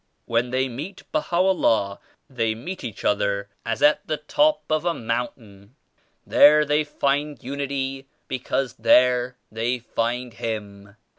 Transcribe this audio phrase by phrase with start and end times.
[0.25, 5.75] When they meet Baha'u'llah they meet each other as at the top of a mountain.
[6.25, 10.95] There they find unity because there they find Him.